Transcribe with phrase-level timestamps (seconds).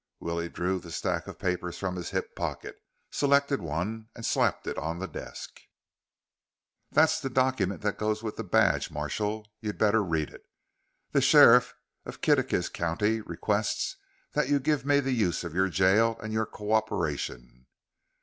[0.19, 2.75] Willie drew the stack of papers from his hip pocket,
[3.11, 5.59] selected one and slapped it on the desk.
[6.89, 9.45] "That's the document that goes with the badge, Marshal.
[9.59, 10.41] You better read it.
[11.11, 13.97] The sheriff of Kittitas County requests
[14.33, 17.67] that you give me the use of your jail and your c co operation."